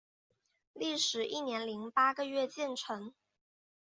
[0.73, 3.13] 历时一年零八个月建成。